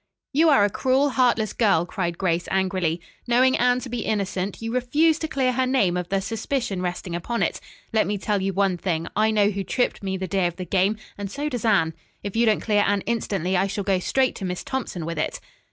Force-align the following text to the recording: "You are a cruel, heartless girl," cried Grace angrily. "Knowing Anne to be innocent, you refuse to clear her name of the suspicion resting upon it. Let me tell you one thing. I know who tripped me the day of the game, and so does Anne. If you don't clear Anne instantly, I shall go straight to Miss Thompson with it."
"You 0.33 0.49
are 0.49 0.65
a 0.65 0.69
cruel, 0.71 1.11
heartless 1.11 1.53
girl," 1.53 1.85
cried 1.85 2.17
Grace 2.17 2.47
angrily. 2.49 3.01
"Knowing 3.27 3.55
Anne 3.55 3.79
to 3.81 3.87
be 3.87 3.99
innocent, 3.99 4.59
you 4.59 4.73
refuse 4.73 5.19
to 5.19 5.27
clear 5.27 5.51
her 5.51 5.67
name 5.67 5.95
of 5.95 6.09
the 6.09 6.21
suspicion 6.21 6.81
resting 6.81 7.13
upon 7.15 7.43
it. 7.43 7.61
Let 7.93 8.07
me 8.07 8.17
tell 8.17 8.41
you 8.41 8.51
one 8.51 8.77
thing. 8.77 9.07
I 9.15 9.29
know 9.29 9.51
who 9.51 9.63
tripped 9.63 10.01
me 10.01 10.17
the 10.17 10.25
day 10.27 10.47
of 10.47 10.55
the 10.55 10.65
game, 10.65 10.97
and 11.19 11.29
so 11.29 11.49
does 11.49 11.65
Anne. 11.65 11.93
If 12.23 12.35
you 12.35 12.47
don't 12.47 12.61
clear 12.61 12.83
Anne 12.83 13.01
instantly, 13.01 13.55
I 13.55 13.67
shall 13.67 13.83
go 13.83 13.99
straight 13.99 14.33
to 14.37 14.45
Miss 14.45 14.63
Thompson 14.63 15.05
with 15.05 15.19
it." 15.19 15.39